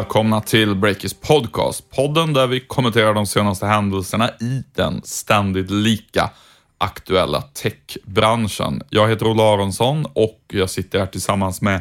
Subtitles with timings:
[0.00, 1.90] Välkomna till Breakers podcast.
[1.90, 6.30] Podden där vi kommenterar de senaste händelserna i den ständigt lika
[6.78, 8.82] aktuella techbranschen.
[8.90, 11.80] Jag heter Ola Aronsson och jag sitter här tillsammans med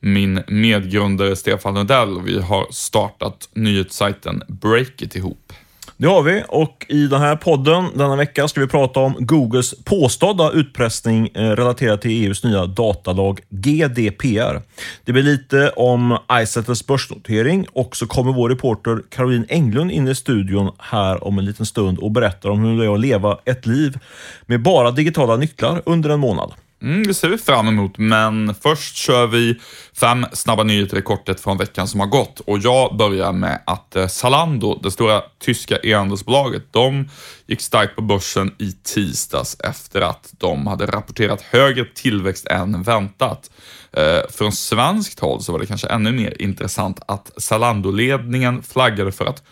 [0.00, 2.22] min medgrundare Stefan Lundell.
[2.22, 5.52] Vi har startat nyhetssajten Breakit ihop.
[6.00, 9.84] Det har vi och i den här podden denna vecka ska vi prata om Googles
[9.84, 14.62] påstådda utpressning eh, relaterat till EUs nya datalag GDPR.
[15.04, 20.14] Det blir lite om Izettles börsnotering och så kommer vår reporter Caroline Englund in i
[20.14, 23.66] studion här om en liten stund och berättar om hur det är att leva ett
[23.66, 23.98] liv
[24.46, 26.52] med bara digitala nycklar under en månad.
[26.82, 29.60] Mm, det ser vi fram emot, men först kör vi
[30.00, 32.40] fem snabba nyheter i korthet från veckan som har gått.
[32.40, 37.08] Och jag börjar med att eh, Zalando, det stora tyska e-handelsbolaget, de
[37.46, 43.50] gick starkt på börsen i tisdags efter att de hade rapporterat högre tillväxt än väntat.
[43.92, 49.26] Eh, från svenskt håll så var det kanske ännu mer intressant att Zalando-ledningen flaggade för
[49.26, 49.42] att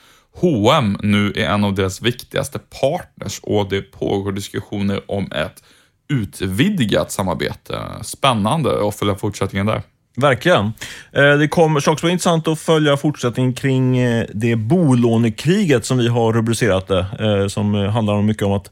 [0.41, 5.63] H&M nu är en av deras viktigaste partners och det pågår diskussioner om ett
[6.09, 7.81] utvidgat samarbete.
[8.03, 9.83] Spännande att följa fortsättningen där.
[10.19, 10.73] Verkligen.
[11.13, 16.09] Eh, det kommer också vara intressant att följa fortsättningen kring eh, det bolånekriget som vi
[16.09, 18.71] har rubricerat det, eh, som handlar mycket om att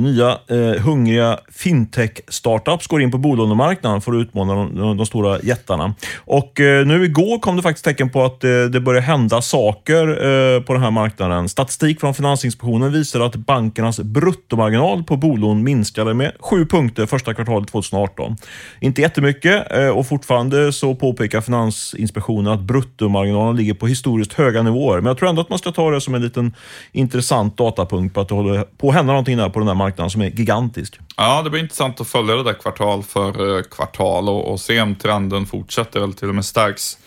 [0.00, 0.38] nya
[0.78, 5.94] hungriga fintech-startups går in på bolånemarknaden för att utmana de, de stora jättarna.
[6.16, 6.52] Och
[6.86, 10.90] nu igår kom det faktiskt tecken på att det börjar hända saker på den här
[10.90, 11.48] marknaden.
[11.48, 17.68] Statistik från Finansinspektionen visar att bankernas bruttomarginal på bolån minskade med sju punkter första kvartalet
[17.68, 18.36] 2018.
[18.80, 24.96] Inte jättemycket och fortfarande så påpekar Finansinspektionen att bruttomarginalen ligger på historiskt höga nivåer.
[24.96, 26.54] Men jag tror ändå att man ska ta det som en liten
[26.92, 30.10] intressant datapunkt på att det håller på att hända någonting där på den här marknaden
[30.10, 30.98] som är gigantisk.
[31.16, 34.80] Ja, det blir intressant att följa det där kvartal för eh, kvartal och, och se
[34.80, 36.98] om trenden fortsätter eller till och med stärks.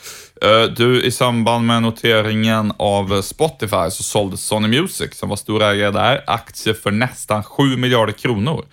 [0.44, 5.92] Eh, du, i samband med noteringen av Spotify så sålde Sony Music, som var storägare
[5.92, 8.66] där, aktier för nästan 7 miljarder kronor.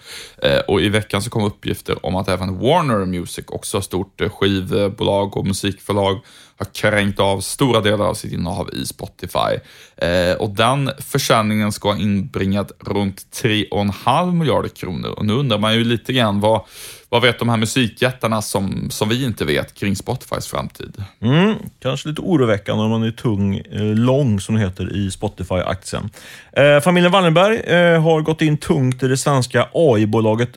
[0.42, 5.36] Eh, och i veckan så kom uppgifter om att även Warner Music, också stort skivbolag
[5.36, 6.20] och musikförlag,
[6.56, 9.58] har kränkt av stora delar av sitt innehav i Spotify.
[9.96, 15.10] Eh, och den försäljningen ska ha inbringat runt 3,5 miljarder kronor.
[15.10, 16.60] Och nu undrar man ju lite grann vad,
[17.10, 21.04] vad vet de här musikjättarna som, som vi inte vet kring Spotifys framtid?
[21.22, 26.10] Mm, kanske lite oroväckande om man är tung, eh, lång som det heter i Spotify-aktien.
[26.52, 30.50] Eh, familjen Wallenberg eh, har gått in tungt i det svenska AI-bolaget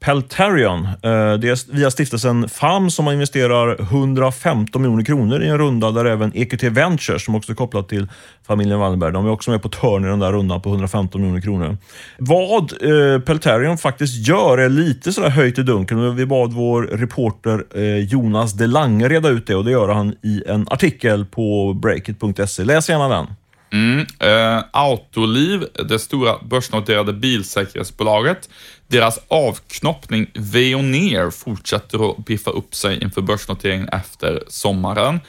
[0.00, 0.84] Peltarion.
[0.84, 0.90] Eh,
[1.34, 6.04] det är via stiftelsen FAM som man investerar 115 miljoner kronor i en runda där
[6.04, 8.08] även EQT Ventures, som också är kopplat till
[8.46, 11.40] familjen Wallenberg, de är också med på törn i den där rundan på 115 miljoner
[11.40, 11.76] kronor.
[12.18, 16.12] Vad eh, Peltarion faktiskt gör är lite sådär höjt i dunkel.
[16.14, 20.42] Vi bad vår reporter eh, Jonas Delange reda ut det och det gör han i
[20.46, 22.64] en artikel på breakit.se.
[22.64, 23.26] Läs gärna den.
[23.72, 28.48] Mm, eh, Autoliv, det stora börsnoterade bilsäkerhetsbolaget,
[28.88, 35.20] deras avknoppning Veoneer fortsätter att biffa upp sig inför börsnoteringen efter sommaren.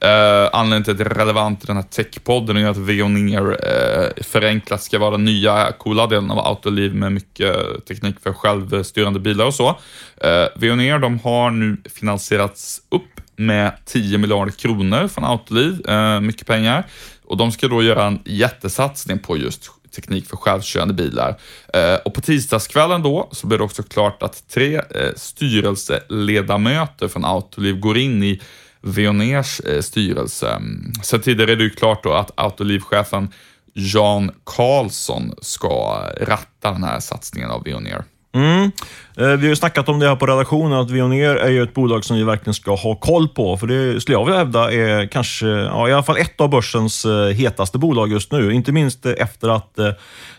[0.00, 4.24] Eh, anledningen till att det är relevant i den här techpodden är att Veoneer eh,
[4.24, 9.46] förenklat ska vara den nya coola delen av Autoliv med mycket teknik för självstyrande bilar
[9.46, 9.68] och så.
[10.16, 16.46] Eh, Veoneer de har nu finansierats upp med 10 miljarder kronor från Autoliv, eh, mycket
[16.46, 16.86] pengar.
[17.24, 21.40] Och de ska då göra en jättesatsning på just teknik för självkörande bilar.
[21.74, 27.24] Eh, och på tisdagskvällen då så blev det också klart att tre eh, styrelseledamöter från
[27.24, 28.40] Autoliv går in i
[28.80, 30.60] Veoneers eh, styrelse.
[31.02, 33.28] Sen tidigare är det ju klart då att Autoliv-chefen
[33.72, 38.04] Jan Karlsson ska ratta den här satsningen av Veoneer.
[38.36, 38.70] Mm.
[39.16, 41.74] Eh, vi har ju snackat om det här på redaktionen, att Veoneer är ju ett
[41.74, 43.56] bolag som vi verkligen ska ha koll på.
[43.56, 47.04] För det skulle jag vilja hävda är kanske, ja, i alla fall ett av börsens
[47.04, 48.52] eh, hetaste bolag just nu.
[48.52, 49.78] Inte minst eh, efter att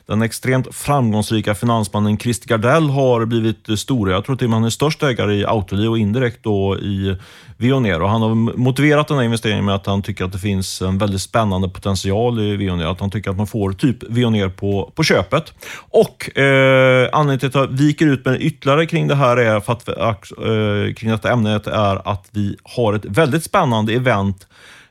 [0.08, 4.12] den extremt framgångsrika finansmannen Christer Gardell har blivit stor.
[4.12, 7.18] Jag tror till och med han är störst ägare i Autoliv och indirekt då i
[7.58, 8.02] Veoneer.
[8.02, 10.98] Och han har motiverat den här investeringen med att han tycker att det finns en
[10.98, 12.88] väldigt spännande potential i Veoneer.
[12.88, 15.54] Att han tycker att man får typ Veoneer på, på köpet.
[15.90, 19.74] Och eh, anledningen till att jag viker ut mig ytterligare kring det här är för
[19.74, 19.88] att,
[20.32, 24.48] eh, kring detta ämnet är att vi har ett väldigt spännande event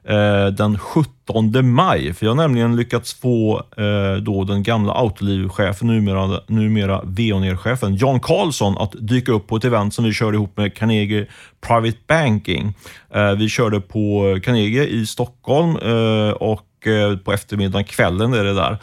[0.08, 2.14] eh, den 17 maj.
[2.14, 8.20] För jag har nämligen lyckats få eh, då den gamla Autoliv-chefen, numera, numera Veoneer-chefen, Jan
[8.20, 11.26] Karlsson, att dyka upp på ett event som vi körde ihop med Carnegie
[11.66, 12.74] Private Banking.
[13.14, 18.54] Eh, vi körde på Carnegie i Stockholm eh, och eh, på eftermiddagen, kvällen är det
[18.54, 18.78] där.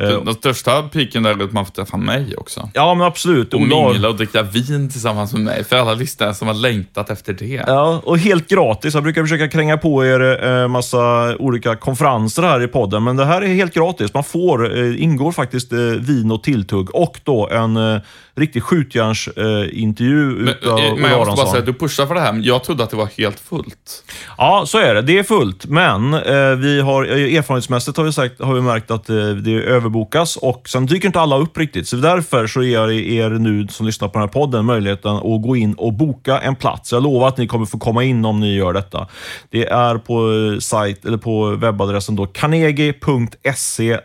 [0.00, 2.70] Eh, Den största piken där är att man får träffa mig också.
[2.74, 3.54] Ja, men absolut.
[3.54, 5.64] Och har- mingla och dricka vin tillsammans med mig.
[5.64, 7.64] För alla lyssnare som har längtat efter det.
[7.66, 8.94] Ja, och helt gratis.
[8.94, 13.24] Jag brukar försöka kränga på er eh, massa olika konferenser här i podden, men det
[13.24, 14.14] här är helt gratis.
[14.14, 18.00] Man får, eh, ingår faktiskt vin och tilltugg och då en
[18.34, 22.14] riktig skjutjärnsintervju eh, intervju Men, utav eh, men jag måste bara säga du pushar för
[22.14, 24.04] det här, men jag trodde att det var helt fullt.
[24.38, 25.02] Ja, så är det.
[25.02, 28.90] Det är fullt, men eh, vi har, eh, erfarenhetsmässigt har vi, sagt, har vi märkt
[28.90, 31.88] att eh, det överbokas och sen dyker inte alla upp riktigt.
[31.88, 35.42] Så därför så ger jag er nu som lyssnar på den här podden möjligheten att
[35.42, 36.92] gå in och boka en plats.
[36.92, 39.08] Jag lovar att ni kommer få komma in om ni gör detta.
[39.50, 43.98] Det är på, sajt, eller på webbadressen då carnegie.se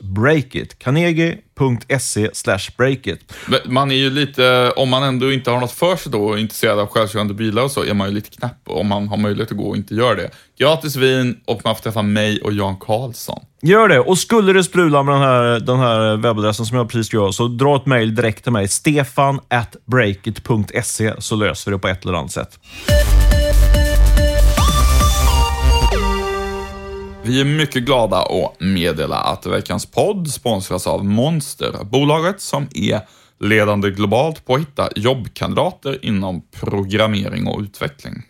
[0.00, 0.78] breakit.
[0.78, 1.51] Carnegie.se
[2.76, 3.32] breakit.
[3.46, 6.34] Men Man är ju lite, om man ändå inte har något för sig då och
[6.34, 9.16] är intresserad av självkörande bilar och så, är man ju lite knäpp om man har
[9.16, 10.30] möjlighet att gå och inte gör det.
[10.58, 13.40] Gratis vin och man får träffa mig och Jan Karlsson.
[13.62, 14.00] Gör det.
[14.00, 17.48] Och skulle det strula med den här, den här webbadressen som jag precis gör, så
[17.48, 18.68] dra ett mejl direkt till mig.
[18.68, 22.58] Stefan at breakit.se så löser vi det på ett eller annat sätt.
[27.24, 33.00] Vi är mycket glada att meddela att veckans podd sponsras av Monster, bolaget som är
[33.40, 38.22] ledande globalt på att hitta jobbkandidater inom programmering och utveckling.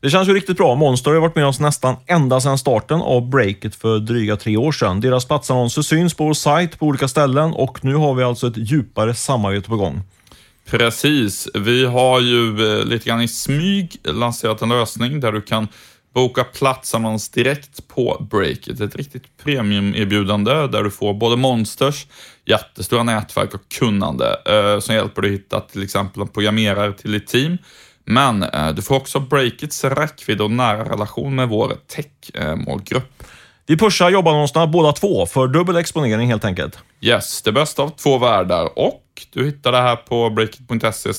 [0.00, 0.74] Det känns ju riktigt bra.
[0.74, 4.72] Monster har varit med oss nästan ända sedan starten av Breakit för dryga tre år
[4.72, 5.00] sedan.
[5.00, 8.56] Deras platsannonser syns på vår sajt på olika ställen och nu har vi alltså ett
[8.56, 10.02] djupare samarbete på gång.
[10.66, 11.48] Precis.
[11.54, 15.68] Vi har ju eh, lite grann i smyg lanserat en lösning där du kan
[16.14, 18.80] boka platsannons direkt på Breakit.
[18.80, 22.06] Ett riktigt premiumerbjudande där du får både Monsters
[22.44, 27.12] jättestora nätverk och kunnande eh, som hjälper dig att hitta till exempel en programmerare till
[27.12, 27.58] ditt team.
[28.04, 33.22] Men eh, du får också Breakits räckvidd och nära relation med vår tech-målgrupp.
[33.66, 36.78] Vi pushar jobbannonserna båda två för dubbel exponering helt enkelt.
[37.00, 41.14] Yes, det bästa av två världar och du hittar det här på breakit.se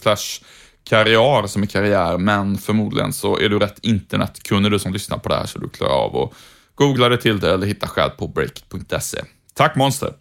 [0.90, 5.30] karriär som är karriär, men förmodligen så är du rätt internetkunnig du som lyssnar på
[5.30, 6.34] det här så du klarar av att
[6.76, 9.22] googla dig till det eller hitta själv på breakit.se.
[9.54, 10.14] Tack Monster!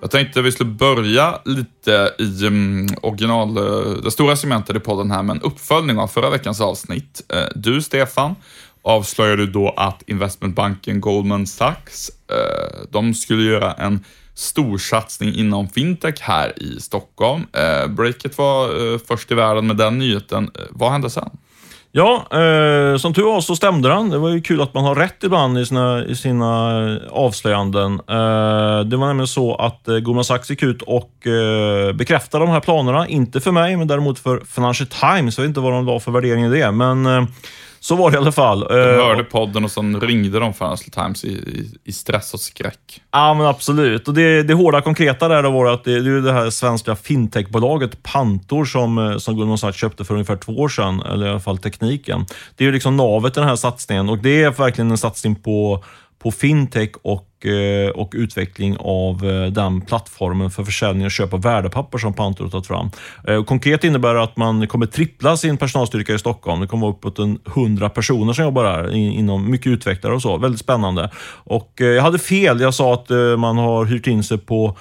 [0.00, 5.10] Jag tänkte vi skulle börja lite i um, original, eh, det stora segmentet i podden
[5.10, 7.22] här med en uppföljning av förra veckans avsnitt.
[7.32, 8.34] Eh, du, Stefan,
[8.82, 14.04] avslöjade då att investmentbanken Goldman Sachs, eh, de skulle göra en
[14.38, 17.46] storsatsning inom fintech här i Stockholm.
[17.52, 20.50] Eh, Breakit var eh, först i världen med den nyheten.
[20.54, 21.30] Eh, Vad hände sen?
[21.92, 24.10] Ja, eh, som tur var så stämde den.
[24.10, 27.92] Det var ju kul att man har rätt ibland i sina, i sina eh, avslöjanden.
[27.92, 32.50] Eh, det var nämligen så att eh, Goldman Sachs gick ut och eh, bekräftade de
[32.50, 33.08] här planerna.
[33.08, 35.38] Inte för mig, men däremot för Financial Times.
[35.38, 37.24] Jag vet inte vad de la för värdering i det, men eh,
[37.80, 38.62] så var det i alla fall.
[38.70, 42.40] Eh, Jag hörde podden och sen ringde de Financial Times i, i, i stress och
[42.40, 43.02] skräck.
[43.10, 44.08] Ja, men absolut.
[44.08, 46.96] Och det, det hårda konkreta där då var att det, det är det här svenska
[46.96, 51.30] fintechbolaget Pantor som, eh, som Goldman Sachs köpte för ungefär två år sedan, eller i
[51.30, 52.26] alla fall tekniken.
[52.56, 55.34] Det är ju liksom navet i den här satsningen och det är verkligen en satsning
[55.34, 55.84] på,
[56.18, 61.42] på fintech och, eh, och utveckling av eh, den plattformen för försäljning och köp av
[61.42, 62.90] värdepapper som Pantor har tagit fram.
[63.28, 66.60] Eh, konkret innebär det att man kommer trippla sin personalstyrka i Stockholm.
[66.60, 70.36] Det kommer vara uppåt 100 personer som jobbar här inom mycket utvecklare och så.
[70.36, 71.10] Väldigt spännande.
[71.44, 72.60] Och Jag hade fel.
[72.60, 73.08] Jag sa att
[73.38, 74.76] man har hyrt in sig på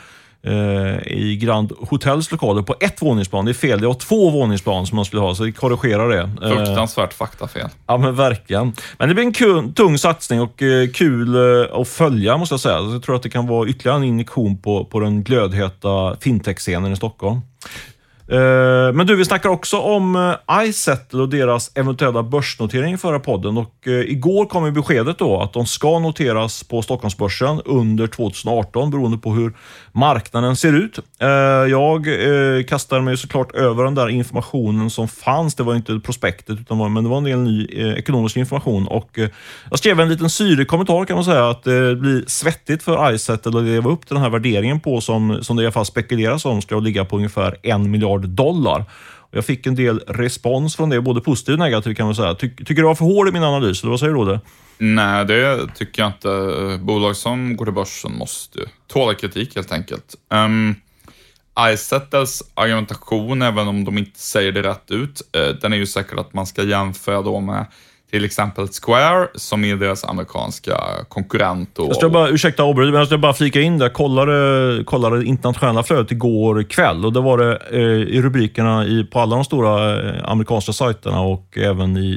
[1.06, 3.46] i Grand Hotels lokaler på ett våningsplan.
[3.46, 3.82] Det är fel.
[3.82, 6.48] Det var två våningsplan som man skulle ha, så vi korrigerar det.
[6.48, 7.68] Eh, Fruktansvärt faktafel.
[7.88, 8.74] Ja, men verkligen.
[8.98, 12.60] Men det blir en kul, tung satsning och eh, kul eh, att följa, måste jag
[12.60, 12.80] säga.
[12.80, 16.96] Jag tror att det kan vara ytterligare en injektion på, på den glödheta fintech-scenen i
[16.96, 17.42] Stockholm.
[18.29, 23.19] Eh, men du, vi snackar också om eh, iSettle och deras eventuella börsnotering i förra
[23.19, 23.57] podden.
[23.57, 28.91] Och eh, igår kom ju beskedet då att de ska noteras på Stockholmsbörsen under 2018
[28.91, 29.53] beroende på hur
[29.91, 31.00] marknaden ser ut.
[31.69, 32.07] Jag
[32.67, 35.55] kastade mig såklart över den där informationen som fanns.
[35.55, 37.65] Det var inte prospektet, utan var, men det var en del ny
[37.98, 38.88] ekonomisk information.
[38.88, 39.19] Och
[39.69, 43.57] Jag skrev en liten syrig kommentar kan man säga att det blir svettigt för iSettle
[43.57, 46.46] att leva upp till den här värderingen på som, som det i alla fall spekuleras
[46.46, 48.86] om ska ligga på ungefär en miljard dollar.
[49.32, 52.36] Jag fick en del respons från det, både positiv och negativ kan man säga.
[52.36, 53.84] Ty, tycker du jag var för hård i min analys?
[53.84, 54.40] Eller vad säger du Rodde?
[54.78, 56.80] Nej, det tycker jag inte.
[56.84, 60.16] Bolag som går till börsen måste ju tåla kritik helt enkelt.
[60.32, 60.76] Ehm, um,
[61.74, 66.20] Izettles argumentation, även om de inte säger det rätt ut, eh, den är ju säkert
[66.20, 67.66] att man ska jämföra då med
[68.12, 70.78] till exempel Square, som är deras amerikanska
[71.10, 71.80] konkurrent.
[71.80, 73.86] Och, Jag ska bara, ursäkta avbryta, men jag ska bara flika in det.
[73.86, 78.86] Jag kollade, kollade det internationella flödet igår kväll och då var det eh, i rubrikerna
[78.86, 82.10] i, på alla de stora eh, amerikanska sajterna och även i,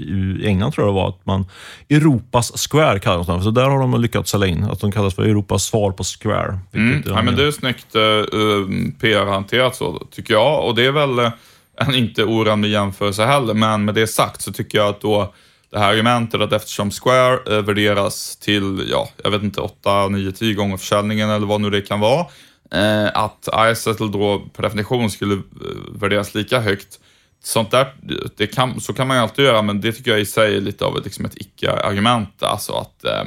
[0.42, 1.46] i England tror jag det var, att man
[1.88, 5.22] Europas Square kallas de Så där har de lyckats sälja in, att de kallas för
[5.22, 6.58] Europas svar på Square.
[6.74, 8.62] Mm, ja, men det är snyggt uh,
[9.00, 10.64] PR-hanterat så, tycker jag.
[10.64, 11.30] Och det är väl uh,
[11.76, 15.32] en inte orimlig jämförelse heller, men med det sagt så tycker jag att då
[15.70, 20.32] det här argumentet att eftersom Square eh, värderas till, ja, jag vet inte, 8, 9,
[20.32, 22.26] 10 gånger försäljningen eller vad nu det kan vara,
[22.70, 25.40] eh, att iSettle då per definition skulle eh,
[25.94, 27.00] värderas lika högt.
[27.42, 27.86] Sånt där,
[28.36, 30.60] det kan, så kan man ju alltid göra, men det tycker jag i sig är
[30.60, 32.42] lite av ett, liksom ett icke-argument.
[32.42, 33.24] Alltså att eh,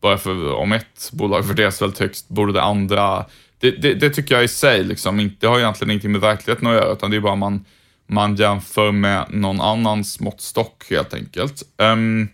[0.00, 3.24] bara för om ett bolag värderas väldigt högt borde det andra...
[3.60, 6.66] Det, det, det tycker jag i sig liksom inte, det har egentligen ingenting med verkligheten
[6.66, 7.64] att göra, utan det är bara man
[8.08, 11.62] man jämför med någon annans måttstock helt enkelt.
[11.76, 12.28] Um,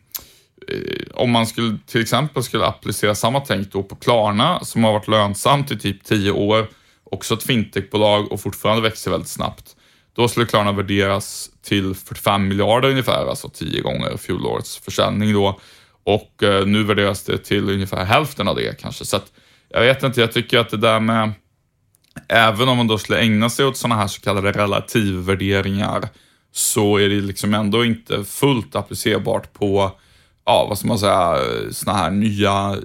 [1.15, 5.09] om man skulle, till exempel skulle applicera samma tänk då på Klarna som har varit
[5.09, 6.69] lönsamt i typ 10 år,
[7.05, 9.77] också ett fintechbolag och fortfarande växer väldigt snabbt.
[10.17, 15.61] Då skulle Klarna värderas till 45 miljarder ungefär, alltså 10 gånger fjolårets försäljning då.
[16.05, 19.05] Och eh, nu värderas det till ungefär hälften av det kanske.
[19.05, 19.33] Så att,
[19.69, 21.33] jag vet inte, jag tycker att det där med
[22.29, 26.09] även om man då skulle ägna sig åt sådana här så kallade relativvärderingar
[26.53, 29.93] så är det liksom ändå inte fullt applicerbart på,
[30.47, 31.39] ja vad ska man säga,
[31.71, 32.77] sådana här nya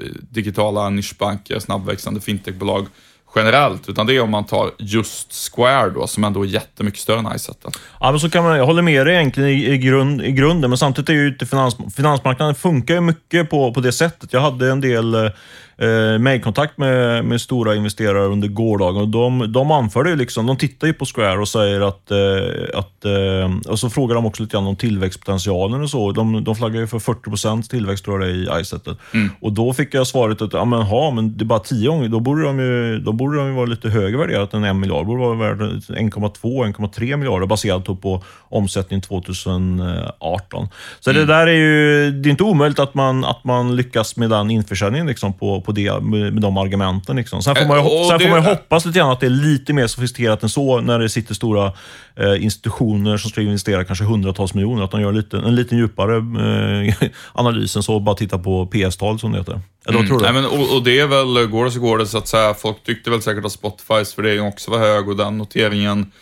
[0.00, 2.86] eh, digitala nischbanker, snabbväxande fintechbolag
[3.34, 7.18] generellt, utan det är om man tar just Square då, som ändå är jättemycket större
[7.18, 7.70] än Izettle.
[8.00, 10.70] Ja, men så kan man, jag håller med dig egentligen i, i, grund, i grunden,
[10.70, 14.32] men samtidigt är ju inte finans, finansmarknaden funkar ju mycket på, på det sättet.
[14.32, 15.30] Jag hade en del eh,
[15.78, 19.02] eh, mejlkontakt med, med stora investerare under gårdagen.
[19.02, 23.04] Och de, de anförde liksom, de tittar ju på Square och säger att, eh, att
[23.04, 26.12] eh, och så frågar de också lite grann om tillväxtpotentialen och så.
[26.12, 28.96] De, de flaggar ju för 40% tillväxt tror jag det är i iSettle.
[29.14, 29.30] Mm.
[29.40, 32.08] Och då fick jag svaret att, ja men, ha, men det är bara 10 gånger,
[32.08, 35.06] då borde de ju, då borde de ju vara lite högre värderat än en miljard.
[35.06, 40.68] borde vara värd 1,2-1,3 miljarder baserat på omsättning 2018.
[41.00, 41.20] Så mm.
[41.20, 44.50] det där är ju, det är inte omöjligt att man, att man lyckas med den
[44.50, 47.16] införsäljningen liksom på, på det, med, med de argumenten.
[47.16, 47.42] Liksom.
[47.42, 49.72] Sen får man, ju, sen det, får man hoppas lite grann att det är lite
[49.72, 51.72] mer sofistikerat än så när det sitter stora
[52.16, 54.84] eh, institutioner som ska investera kanske hundratals miljoner.
[54.84, 56.94] Att de gör lite, en lite djupare eh,
[57.32, 59.60] analys än så bara titta på PS-tal som det heter.
[59.86, 60.08] Eller mm.
[60.08, 60.24] tror du?
[60.24, 62.54] Nej, men, och, och, det är väl, går det så går det så att säga.
[62.54, 66.12] Folk tyckte väl säkert att Spotifys värdering också var hög och den noteringen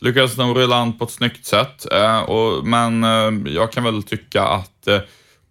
[0.00, 1.92] lyckades de rulla an på ett snyggt sätt.
[1.92, 5.00] Eh, och, men eh, jag kan väl tycka att eh,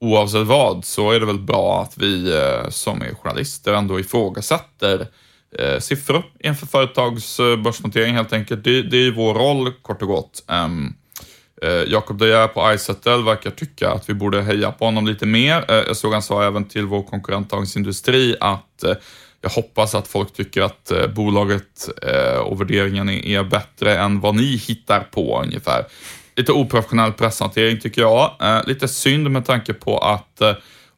[0.04, 5.08] oavsett vad så är det väl bra att vi eh, som är journalister ändå ifrågasätter
[5.60, 8.64] eh, siffror inför företags eh, börsnotering helt enkelt.
[8.64, 10.44] Det, det är vår roll kort och gott.
[10.48, 10.94] Ehm,
[11.62, 15.26] eh, Jakob De Geer på Izettle verkar tycka att vi borde heja på honom lite
[15.26, 15.66] mer.
[15.68, 18.84] Jag såg han sa även till vår konkurrent Dagens Industri att
[19.42, 21.90] jag hoppas att folk tycker att bolaget
[22.44, 25.86] och värderingen är bättre än vad ni hittar på ungefär
[26.36, 28.32] lite oprofessionell presshantering tycker jag.
[28.42, 30.54] Eh, lite synd med tanke på att eh,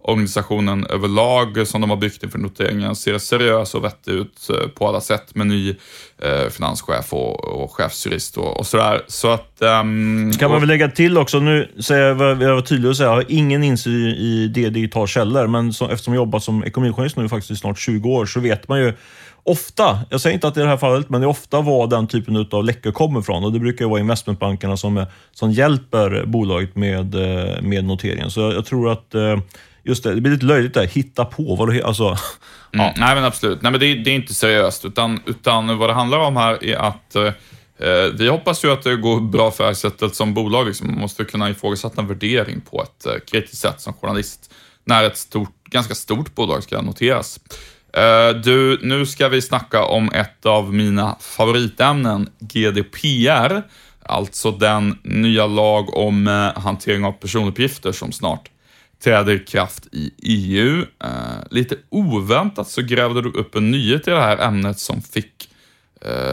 [0.07, 4.87] organisationen överlag som de har byggt inför noteringen ser seriös och vettig ut eh, på
[4.87, 5.75] alla sätt med ny
[6.21, 9.01] eh, finanschef och, och chefsjurist och, och sådär.
[9.07, 9.57] Så att...
[9.59, 13.09] Um, kan man väl lägga till också, nu säger jag, jag var tydlig och säga,
[13.09, 17.17] jag har ingen insyn i det digital källor, men så, eftersom jag jobbat som ekonomijournalist
[17.17, 18.93] nu faktiskt i snart 20 år så vet man ju
[19.45, 21.87] ofta, jag säger inte att det är det här fallet, men det är ofta var
[21.87, 23.43] den typen av läckor kommer ifrån.
[23.43, 28.31] Och det brukar vara investmentbankerna som, som hjälper bolaget med, eh, med noteringen.
[28.31, 29.39] Så jag, tror att eh,
[29.83, 31.55] just det, det blir lite löjligt där, hitta på.
[31.55, 32.17] Vad du, alltså,
[32.73, 33.61] mm, Nej, men absolut.
[33.61, 36.75] Nej, men det, det, är inte seriöst, utan, utan vad det handlar om här är
[36.75, 37.33] att eh,
[38.17, 40.67] vi hoppas ju att det går bra för Izettle som bolag.
[40.67, 40.87] Liksom.
[40.87, 45.17] Man måste kunna ifrågasätta en värdering på ett eh, kritiskt sätt som journalist när ett
[45.17, 47.39] stort, ganska stort bolag ska noteras.
[47.95, 53.61] Eh, du, nu ska vi snacka om ett av mina favoritämnen, GDPR.
[54.01, 58.49] Alltså den nya lag om eh, hantering av personuppgifter som snart
[59.03, 60.85] träder i kraft i EU.
[61.03, 61.09] Eh,
[61.51, 65.49] lite oväntat så grävde du upp en nyhet i det här ämnet som fick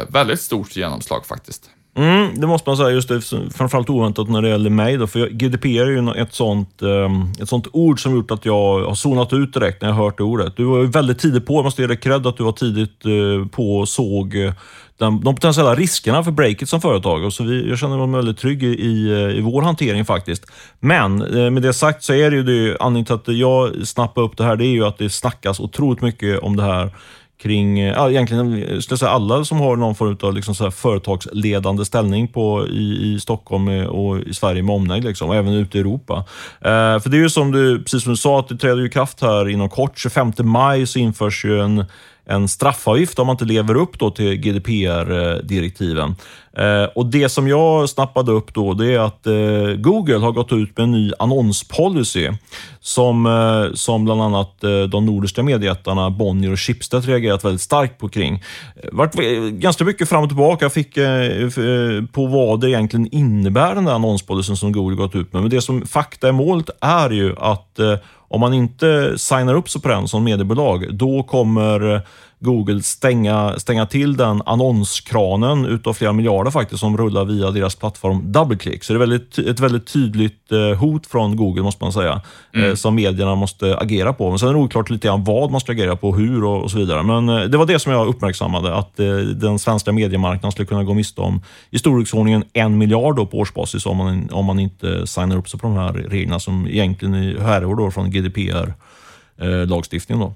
[0.08, 1.70] väldigt stort genomslag faktiskt.
[1.94, 3.20] Mm, det måste man säga, just det,
[3.54, 4.96] framförallt oväntat när det gäller mig.
[4.96, 8.84] Då, för GDPR är ju ett sånt, ehm, ett sånt ord som gjort att jag
[8.84, 10.56] har zonat ut direkt när jag hört det ordet.
[10.56, 13.04] Du var ju väldigt tidigt på, jag måste ge dig cred att du var tidigt
[13.04, 14.52] eh, på och såg eh,
[14.98, 17.24] den, de potentiella riskerna för breakit som företag.
[17.24, 20.46] Och så vi, jag känner mig väldigt trygg i, i, eh, vår hantering faktiskt.
[20.80, 21.16] Men
[21.54, 24.44] med det sagt så är det ju det, anledningen till att jag snappar upp det
[24.44, 26.90] här, det är ju att det snackas otroligt mycket om det här
[27.42, 30.54] kring, eh, ja, egentligen eh, skulle jag säga alla som har någon form av liksom
[30.54, 35.28] så här företagsledande ställning på, i, i Stockholm eh, och i Sverige med omnejd, liksom,
[35.28, 36.24] och även ute i Europa.
[36.60, 38.90] Eh, för det är ju som du, precis som du sa, att det träder i
[38.90, 39.98] kraft här inom kort.
[39.98, 41.84] 25 maj så införs ju en
[42.26, 46.14] en straffavgift om man inte lever upp då till GDPR-direktiven.
[46.56, 50.52] Eh, och Det som jag snappade upp då, det är att eh, Google har gått
[50.52, 52.30] ut med en ny annonspolicy
[52.80, 57.98] som, eh, som bland annat eh, de nordiska mediejättarna Bonnier och Schibsted reagerat väldigt starkt
[57.98, 58.34] på kring.
[58.34, 59.14] Eh, vart
[59.50, 61.48] ganska mycket fram och tillbaka fick, eh,
[62.12, 65.42] på vad det egentligen innebär den där annonspolicyn som Google gått ut med.
[65.42, 67.78] Men det som fakta är målet är ju att
[68.32, 72.02] om man inte signar upp sig på den som mediebolag, då kommer
[72.42, 78.32] Google stänga, stänga till den annonskranen utav flera miljarder faktiskt som rullar via deras plattform
[78.32, 78.84] DoubleClick.
[78.84, 82.20] Så det är väldigt, ett väldigt tydligt eh, hot från Google måste man säga,
[82.54, 82.70] mm.
[82.70, 84.28] Eh, som medierna måste agera på.
[84.28, 86.70] Men sen är det oklart lite grann vad man ska agera på, hur och, och
[86.70, 87.02] så vidare.
[87.02, 88.96] Men eh, det var det som jag uppmärksammade, att
[89.36, 93.96] den svenska mediemarknaden skulle kunna gå miste om i storleksordningen en miljard på årsbasis om
[93.96, 98.10] man, om man inte signar upp sig på de här reglerna som egentligen härrör från
[98.10, 100.32] GDPR-lagstiftningen.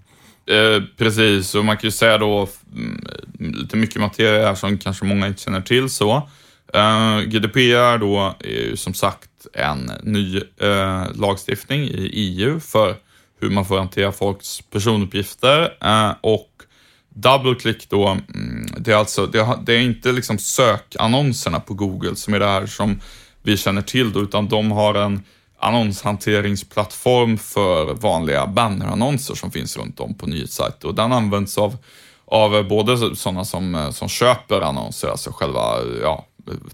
[0.46, 3.04] Eh, precis, och man kan ju säga då mm,
[3.38, 6.28] lite mycket materia här som kanske många inte känner till så.
[6.74, 12.96] Eh, GDPR då är ju som sagt en ny eh, lagstiftning i EU för
[13.40, 19.26] hur man får hantera folks personuppgifter eh, och och DoubleClick då, mm, det är alltså,
[19.26, 23.00] det, det är inte liksom sökannonserna på Google som är det här som
[23.42, 25.22] vi känner till då, utan de har en
[25.58, 31.76] annonshanteringsplattform för vanliga bannerannonser som finns runt om på nyhetssajter och den används av,
[32.24, 36.26] av både sådana som, som köper annonser, alltså själva ja,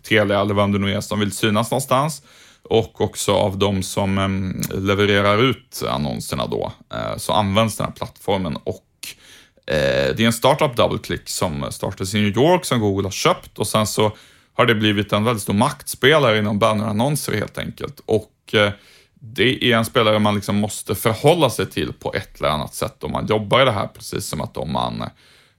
[0.02, 2.22] Telia eller vem det nu är som vill synas någonstans
[2.62, 6.72] och också av de som levererar ut annonserna då.
[6.94, 8.84] Eh, så används den här plattformen och
[9.66, 13.58] eh, det är en startup DoubleClick som startades i New York som Google har köpt
[13.58, 14.12] och sen så
[14.54, 18.00] har det blivit en väldigt stor maktspelare inom bannerannonser helt enkelt.
[18.06, 18.72] Och och eh,
[19.14, 23.04] det är en spelare man liksom måste förhålla sig till på ett eller annat sätt
[23.04, 25.04] om man jobbar i det här, precis som att om man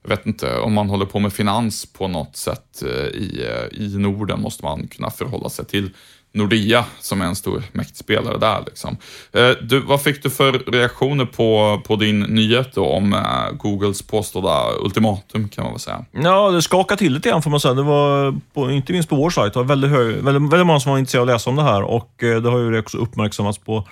[0.02, 3.80] jag vet inte, om man håller på med finans på något sätt eh, i, eh,
[3.80, 5.90] i Norden måste man kunna förhålla sig till
[6.34, 8.62] Nordea som är en stor mäktspelare där.
[8.66, 8.96] Liksom.
[9.32, 14.02] Eh, du, vad fick du för reaktioner på, på din nyhet då, om eh, Googles
[14.02, 16.04] påstådda ultimatum kan man väl säga?
[16.12, 17.74] Ja, det skakade till lite grann får man säga.
[17.74, 20.80] Det var, på, inte minst på vår sajt, det var väldigt, hög, väldigt, väldigt många
[20.80, 22.98] som var intresserade av att läsa om det här och eh, det har ju också
[22.98, 23.88] uppmärksammats på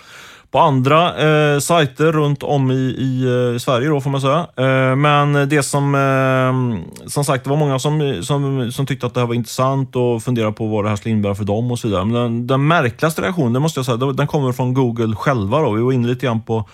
[0.52, 4.46] på andra eh, sajter runt om i, i eh, Sverige då får man säga.
[4.56, 9.14] Eh, men det som, eh, som sagt, det var många som, som, som tyckte att
[9.14, 11.78] det här var intressant och funderade på vad det här skulle innebära för dem och
[11.78, 12.04] så vidare.
[12.04, 15.60] Men den, den märkligaste reaktionen, måste jag säga, den kommer från Google själva.
[15.60, 15.72] Då.
[15.72, 16.68] Vi var inne lite grann på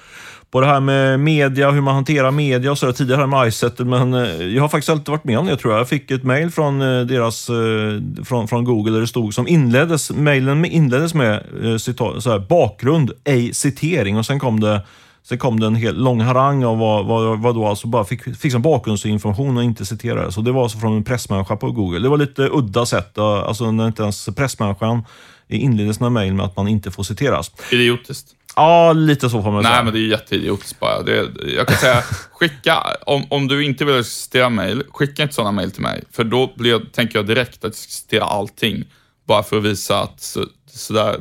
[0.50, 4.14] på det här med media, hur man hanterar media och sådär tidigare med iSettle, men
[4.14, 5.80] eh, jag har faktiskt alltid varit med om det tror jag.
[5.80, 9.48] Jag fick ett mail från eh, deras, eh, från, från Google där det stod som
[9.48, 11.42] inleddes, mejlen inleddes med
[11.80, 14.82] citat, så här, bakgrund, ej citering och sen kom det
[15.22, 18.36] Sen kom det en hel lång harang av vad, vad, vad då alltså bara fick,
[18.36, 20.32] fick som bakgrundsinformation och inte citerade.
[20.32, 21.98] Så det var alltså från en pressmänniska på Google.
[21.98, 25.04] Det var lite udda sätt, alltså när inte ens pressmänniskan
[25.48, 27.50] inledde sina mejl med att man inte får citeras.
[27.72, 28.37] Idiotiskt.
[28.58, 29.74] Ja, lite så får man säga.
[29.74, 31.02] Nej, men det är jätteidiotiskt bara.
[31.02, 35.52] Det, jag kan säga, skicka, om, om du inte vill citera mejl, skicka inte sådana
[35.52, 36.04] mejl till mig.
[36.12, 38.84] För då blir, tänker jag direkt att jag citera allting.
[39.26, 41.16] Bara för att visa att så, sådär,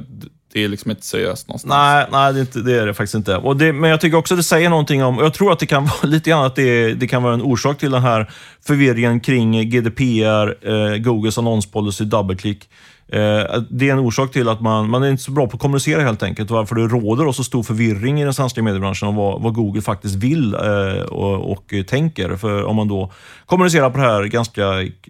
[0.54, 1.70] det är liksom inte seriöst någonstans.
[1.70, 3.38] Nej, nej det, är inte, det är det faktiskt inte.
[3.38, 5.66] Och det, men jag tycker också att det säger någonting om, jag tror att det
[5.66, 8.32] kan vara lite grann att det, det kan vara en orsak till den här
[8.68, 12.70] förvirringen kring GDPR, eh, Googles annonspolicy, DoubleClick.
[13.10, 15.62] Eh, det är en orsak till att man, man är inte så bra på att
[15.62, 16.52] kommunicera helt enkelt.
[16.52, 20.16] Varför det råder så stor förvirring i den svenska mediebranschen om vad, vad Google faktiskt
[20.16, 22.36] vill eh, och, och, tänker.
[22.36, 23.12] För om man då
[23.46, 24.64] kommunicerar på det här ganska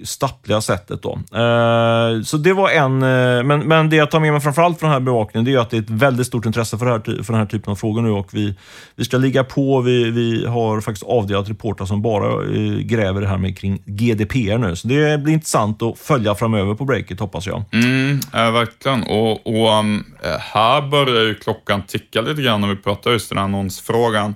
[0.03, 1.01] stappliga sättet.
[1.01, 1.11] Då.
[1.11, 2.99] Eh, så det var en,
[3.47, 5.69] men, men det jag tar med mig framförallt från den här bevakningen, det är att
[5.69, 8.09] det är ett väldigt stort intresse för, här, för den här typen av frågor nu
[8.09, 8.55] och vi,
[8.95, 9.81] vi ska ligga på.
[9.81, 12.45] Vi, vi har faktiskt avdelat reportrar som bara
[12.79, 14.75] gräver det här med kring GDPR nu.
[14.75, 17.63] Så det blir intressant att följa framöver på breaket hoppas jag.
[17.71, 17.86] Mm.
[17.87, 19.03] Mm, äh, verkligen.
[19.03, 23.29] Och, och um, eh, här börjar ju klockan ticka lite grann när vi pratar just
[23.29, 24.35] den här annonsfrågan.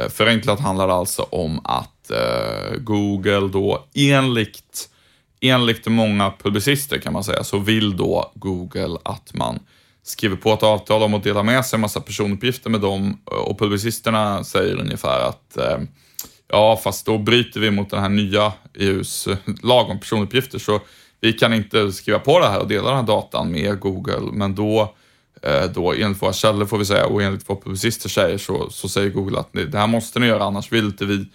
[0.00, 4.88] Uh, förenklat handlar det alltså om att uh, Google då enligt,
[5.40, 9.58] enligt många publicister kan man säga, så vill då Google att man
[10.02, 13.58] skriver på ett avtal om att dela med sig en massa personuppgifter med dem och
[13.58, 15.86] publicisterna säger ungefär att uh,
[16.48, 19.28] ja, fast då bryter vi mot den här nya EUs
[19.62, 20.80] lag om personuppgifter så
[21.26, 24.54] vi kan inte skriva på det här och dela den här datan med Google, men
[24.54, 24.94] då,
[25.42, 28.88] eh, då enligt våra källor får vi säga och enligt vad publicister säger så, så
[28.88, 31.26] säger Google att det här måste ni göra annars vill inte vi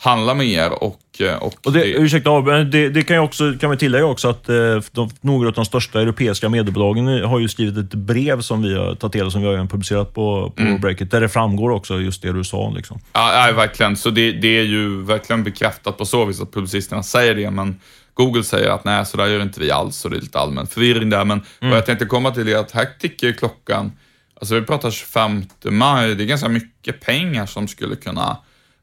[0.00, 0.82] handla med er.
[0.82, 4.04] Och, eh, och, och det, ursäkta, men det, det kan, jag också, kan vi tillägga
[4.04, 4.56] också att eh,
[4.92, 8.94] de, några av de största europeiska mediebolagen har ju skrivit ett brev som vi har
[8.94, 10.80] tagit del av, som vi har publicerat på, på mm.
[10.80, 12.70] Breakit, där det framgår också just det du sa.
[12.70, 13.00] Liksom.
[13.12, 13.96] Ja, ja, verkligen.
[13.96, 17.80] Så det, det är ju verkligen bekräftat på så vis att publicisterna säger det, men
[18.18, 20.66] Google säger att nej, så där gör inte vi alls och det är lite allmän
[20.66, 21.24] förvirring där.
[21.24, 21.70] Men mm.
[21.70, 23.92] vad jag tänkte komma till är att här tickar klockan,
[24.34, 28.36] alltså vi pratar 25 maj, det är ganska mycket pengar som skulle kunna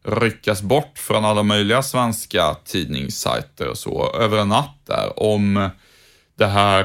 [0.04, 5.70] ryckas bort från alla möjliga svenska tidningssajter och så över en natt där om
[6.38, 6.84] det här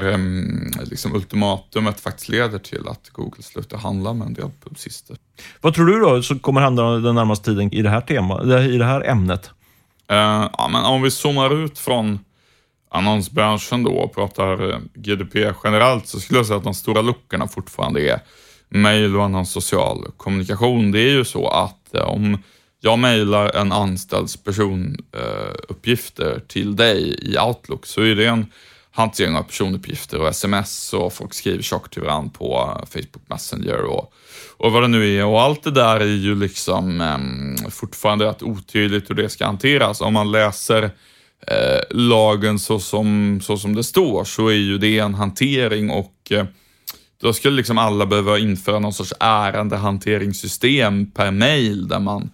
[0.89, 5.17] liksom, ultimatumet faktiskt leder till att Google slutar handla med en del publicister.
[5.61, 8.77] Vad tror du då som kommer hända den närmaste tiden i det här, tema, i
[8.77, 9.51] det här ämnet?
[10.11, 12.19] Uh, ja, men om vi zoomar ut från
[12.91, 17.47] annonsbranschen då och pratar eh, GDP generellt så skulle jag säga att de stora luckorna
[17.47, 18.19] fortfarande är
[18.69, 20.91] mejl och annan social kommunikation.
[20.91, 22.37] Det är ju så att eh, om
[22.79, 28.45] jag mejlar en anställds personuppgifter eh, till dig i Outlook så är det en
[28.91, 34.13] hantering av personuppgifter och sms och folk skriver tjockt till varandra på Facebook Messenger och,
[34.57, 35.25] och vad det nu är.
[35.25, 40.01] Och allt det där är ju liksom eh, fortfarande rätt otydligt hur det ska hanteras.
[40.01, 40.91] Om man läser
[41.47, 46.13] eh, lagen så som, så som det står så är ju det en hantering och
[46.29, 46.45] eh,
[47.21, 52.29] då skulle liksom alla behöva införa någon sorts ärendehanteringssystem per mail där man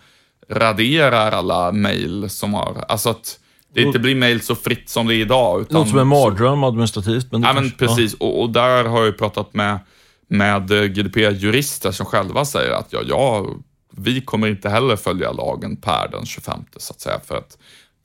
[0.49, 3.39] raderar alla mail som har, alltså att
[3.73, 5.61] det inte blir mail så fritt som det är idag.
[5.61, 7.31] Utan Låter som en mardröm administrativt.
[7.31, 8.15] Men ja, kanske, men precis.
[8.19, 8.25] Ja.
[8.25, 9.79] Och, och, där har jag pratat med,
[10.27, 13.45] med GDPR-jurister som själva säger att ja, ja,
[13.91, 17.19] vi kommer inte heller följa lagen per den 25 så att säga.
[17.27, 17.57] För att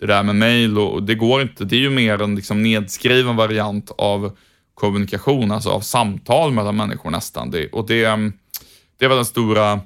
[0.02, 1.64] det där med mejl, och, det går inte.
[1.64, 4.36] Det är ju mer en liksom nedskriven variant av
[4.74, 7.50] kommunikation, alltså av samtal mellan människor nästan.
[7.50, 8.32] Det, och det, mm,
[8.98, 9.80] det är väl den stora...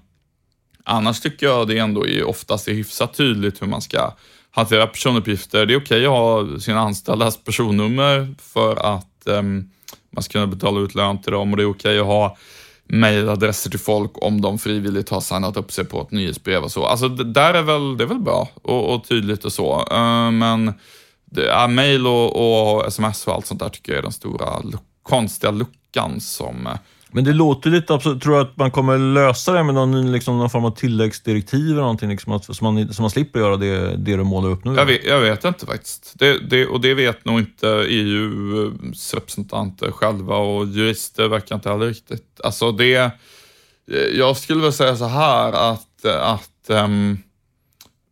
[0.85, 4.14] Annars tycker jag det ändå är oftast är hyfsat tydligt hur man ska
[4.50, 5.66] hantera personuppgifter.
[5.66, 9.70] Det är okej okay att ha sina anställdas personnummer för att um,
[10.11, 12.37] man ska kunna betala ut lön till dem och det är okej okay att ha
[12.87, 16.87] mejladresser till folk om de frivilligt har signat upp sig på ett nyhetsbrev och så.
[16.87, 19.79] Alltså det där är väl, det är väl bra och, och tydligt och så.
[19.92, 20.75] Uh, men
[21.31, 24.62] ja, mejl och, och, sms och allt sånt där tycker jag är den stora
[25.03, 26.72] konstiga luckan som eh,
[27.16, 28.22] men det låter lite absolut.
[28.22, 31.81] Tror du att man kommer lösa det med någon, liksom, någon form av tilläggsdirektiv eller
[31.81, 34.74] någonting, liksom, att, så, man, så man slipper göra det, det du målar upp nu?
[34.74, 36.12] Jag vet, jag vet inte faktiskt.
[36.14, 41.70] Det, det, och det vet nog inte EUs eh, representanter själva och jurister verkar inte
[41.70, 42.40] heller riktigt.
[42.44, 43.11] Alltså det, eh,
[44.14, 47.18] jag skulle väl säga så här att, eh, att um,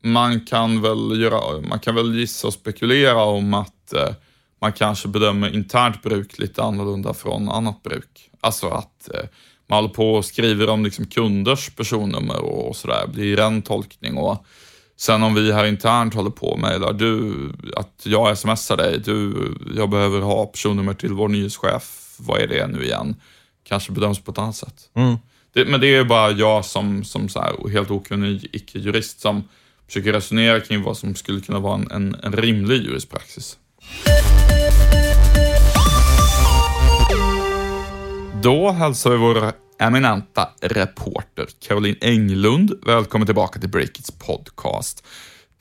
[0.03, 4.15] man kan väl göra, man kan väl gissa och spekulera om att uh,
[4.65, 8.31] man kanske bedömer internt bruk lite annorlunda från annat bruk.
[8.41, 9.21] Alltså att uh,
[9.67, 14.17] man håller på och skriver om liksom kunders personnummer och sådär, blir en tolkning.
[14.17, 14.45] Och
[14.97, 17.33] sen om vi här internt håller på och mejlar, du,
[17.77, 22.67] att jag smsar dig, du, jag behöver ha personnummer till vår nyhetschef, vad är det
[22.67, 23.17] nu igen?
[23.69, 24.91] Kanske bedöms på ett annat sätt.
[24.95, 25.17] Mm.
[25.53, 29.49] Det, men det är bara jag som, som så här, helt okunnig icke-jurist som
[29.87, 33.59] försöker resonera kring vad som skulle kunna vara en, en, en rimlig juristpraxis.
[38.43, 45.07] Då hälsar vi vår eminenta reporter Caroline Englund välkommen tillbaka till Breakits podcast.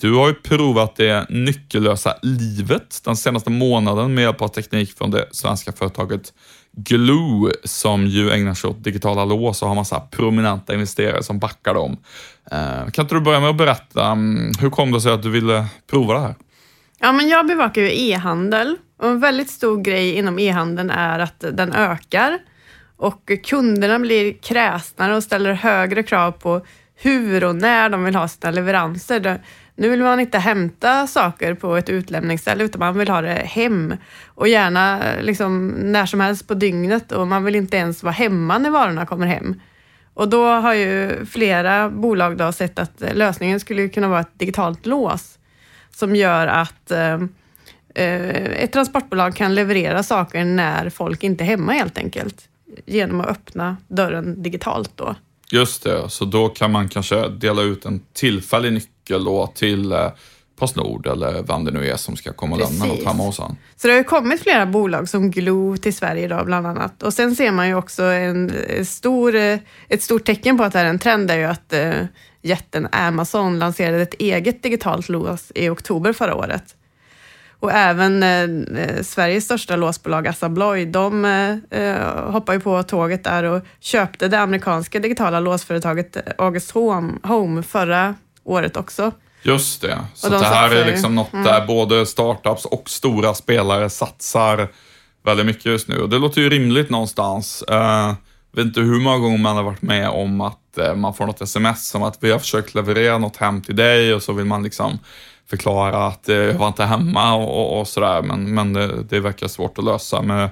[0.02, 5.12] Du har ju provat det nyckellösa livet den senaste månaden med hjälp av teknik från
[5.12, 6.34] det svenska företaget
[6.72, 11.74] Glue som ju ägnar sig åt digitala lås och har massa prominenta investerare som backar
[11.74, 11.98] dem.
[12.52, 15.30] Eh, kan inte du börja med att berätta, mm, hur kom det sig att du
[15.30, 16.36] ville prova det här?
[17.04, 18.78] Ja, men jag bevakar ju e-handel.
[18.98, 22.40] Och en väldigt stor grej inom e-handeln är att den ökar.
[22.98, 28.28] Och kunderna blir kräsnare och ställer högre krav på hur och när de vill ha
[28.28, 29.42] sina leveranser.
[29.76, 33.96] Nu vill man inte hämta saker på ett utlämningsställe utan man vill ha det hem.
[34.28, 37.12] Och gärna eh, liksom när som helst på dygnet.
[37.12, 39.62] Och man vill inte ens vara hemma när varorna kommer hem.
[40.14, 44.40] Och då har ju flera bolag då sett att eh, lösningen skulle kunna vara ett
[44.40, 45.40] digitalt lås
[45.96, 47.14] som gör att eh,
[47.96, 52.50] eh, ett transportbolag kan leverera saker när folk inte är hemma helt enkelt
[52.86, 55.16] genom att öppna dörren digitalt då.
[55.52, 60.12] Just det, så då kan man kanske dela ut en tillfällig nyckel då till eh,
[60.60, 63.58] Postnord eller vem det nu är som ska komma och lämna något hemma hos en.
[63.76, 67.04] Så det har ju kommit flera bolag som Glo till Sverige idag bland annat.
[67.04, 68.52] Och sen ser man ju också en
[68.86, 69.36] stor,
[69.90, 71.74] ett stort tecken på att det är en trend är ju att
[72.44, 76.76] jätten Amazon lanserade ett eget digitalt lås i oktober förra året.
[77.60, 83.24] Och även eh, eh, Sveriges största låsbolag Assa Abloy, de eh, eh, hoppade på tåget
[83.24, 89.12] där och köpte det amerikanska digitala låsföretaget August Home, Home förra året också.
[89.42, 90.00] Just det.
[90.14, 91.46] Så de det här satsar är liksom något Mm.
[91.46, 94.68] där både startups och stora spelare satsar
[95.26, 95.98] väldigt mycket just nu.
[95.98, 97.64] Och det låter ju rimligt någonstans.
[97.72, 98.14] Uh,
[98.52, 101.42] vet inte hur många gånger man har varit med om att Eh, man får något
[101.42, 104.64] sms om att vi har försökt leverera något hem till dig och så vill man
[104.64, 105.00] liksom
[105.50, 108.22] förklara att eh, jag var inte hemma och, och, sådär.
[108.22, 110.50] Men, men det, det verkar svårt att lösa med,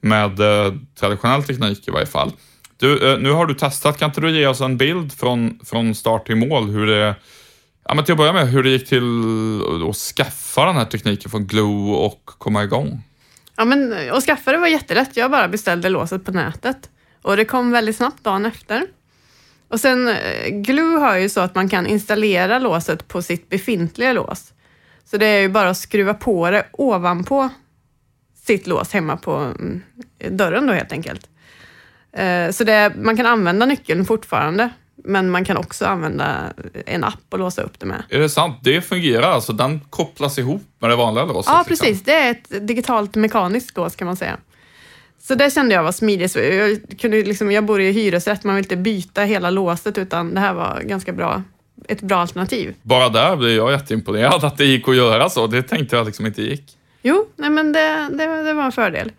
[0.00, 2.32] med eh, traditionell teknik i varje fall.
[2.76, 6.26] Du, nu har du testat, kan inte du ge oss en bild från, från start
[6.26, 7.14] till mål hur det
[7.84, 11.30] Ja, men till att börja med, hur det gick till att skaffa den här tekniken
[11.30, 13.02] från Glue och komma igång.
[13.56, 15.16] Ja, men att skaffa det var jättelätt.
[15.16, 16.90] Jag bara beställde låset på nätet
[17.22, 18.86] och det kom väldigt snabbt dagen efter.
[19.72, 24.12] Och sen eh, Glue har ju så att man kan installera låset på sitt befintliga
[24.12, 24.52] lås.
[25.04, 27.48] Så det är ju bara att skruva på det ovanpå
[28.46, 29.82] sitt lås hemma på mm,
[30.30, 31.28] dörren då helt enkelt.
[32.12, 34.70] Eh, Så det, man kan använda nyckeln fortfarande,
[35.04, 36.52] men man kan också använda
[36.86, 38.02] en app och låsa upp det med.
[38.08, 38.56] Är det sant?
[38.62, 39.52] Det fungerar alltså?
[39.52, 41.52] Den kopplas ihop med det vanliga låset?
[41.52, 41.86] Ja, liksom.
[41.86, 42.04] precis.
[42.04, 44.36] Det är ett digitalt mekaniskt lås kan man säga.
[45.22, 46.36] Så det kände jag var smidigt.
[46.36, 50.40] Jag, kunde liksom, jag bor i hyresrätt, man vill inte byta hela låset utan det
[50.40, 51.42] här var ganska bra,
[51.88, 52.74] ett bra alternativ.
[52.82, 55.46] Bara där blir jag jätteimponerad att det gick att göra så.
[55.46, 56.62] Det tänkte jag liksom inte gick.
[57.02, 59.12] Jo, nej men det, det, det var en fördel.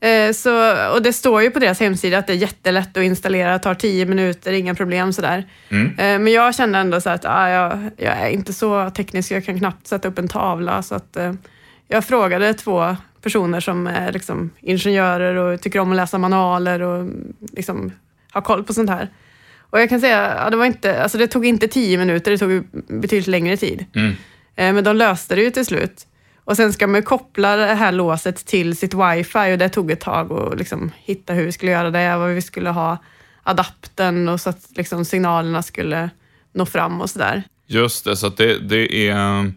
[0.00, 0.50] Eh, så,
[0.92, 4.06] och det står ju på deras hemsida att det är jättelätt att installera, tar tio
[4.06, 5.46] minuter, inga problem sådär.
[5.68, 5.86] Mm.
[5.86, 9.44] Eh, men jag kände ändå så att ah, jag, jag är inte så teknisk, jag
[9.44, 10.82] kan knappt sätta upp en tavla.
[10.82, 11.32] Så att, eh,
[11.88, 17.10] jag frågade två personer som är liksom, ingenjörer och tycker om att läsa manualer och
[17.52, 17.92] liksom,
[18.30, 19.08] har koll på sånt här.
[19.60, 22.38] Och jag kan säga, ja, det, var inte, alltså det tog inte tio minuter, det
[22.38, 22.64] tog
[23.00, 23.86] betydligt längre tid.
[23.94, 24.12] Mm.
[24.56, 26.06] Eh, Men de löste det ju till slut.
[26.44, 29.90] Och sen ska man ju koppla det här låset till sitt wifi och det tog
[29.90, 32.98] ett tag att liksom hitta hur vi skulle göra det, vad vi skulle ha
[33.42, 36.10] adaptern och så att liksom signalerna skulle
[36.52, 37.42] nå fram och sådär.
[37.66, 39.52] Just det, så att det, det är...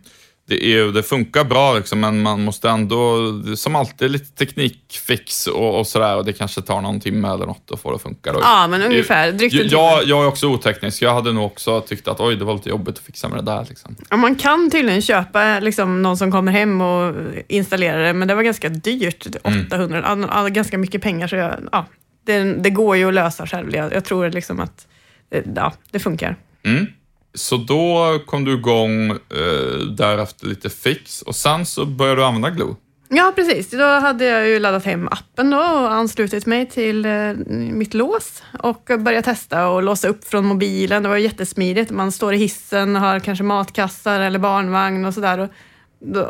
[0.47, 3.17] Det, är, det funkar bra, liksom, men man måste ändå,
[3.55, 6.15] som alltid, lite teknikfix och, och sådär.
[6.15, 8.33] Och det kanske tar någon timme eller något att få det att funka.
[8.33, 8.39] Då.
[8.41, 9.31] Ja, men ungefär.
[9.31, 11.01] Drygt jag, jag, jag är också oteknisk.
[11.01, 13.51] Jag hade nog också tyckt att oj, det var lite jobbigt att fixa med det
[13.51, 13.65] där.
[13.69, 13.95] Liksom.
[14.09, 17.15] Ja, man kan tydligen köpa liksom, någon som kommer hem och
[17.47, 19.27] installerar det, men det var ganska dyrt.
[19.43, 21.27] 800, ja, ja, ganska mycket pengar.
[21.27, 21.85] Så jag, ja,
[22.25, 23.75] det, det går ju att lösa själv.
[23.75, 24.87] Jag, jag tror liksom att
[25.31, 26.35] eh, ja, det funkar.
[26.63, 26.87] Mm.
[27.35, 32.49] Så då kom du igång eh, därefter lite fix och sen så började du använda
[32.49, 32.75] Glue.
[33.15, 33.69] Ja, precis.
[33.69, 38.43] Då hade jag ju laddat hem appen då och anslutit mig till eh, mitt lås
[38.59, 41.03] och börjat testa och låsa upp från mobilen.
[41.03, 41.91] Det var jättesmidigt.
[41.91, 45.49] Man står i hissen och har kanske matkassar eller barnvagn och sådär.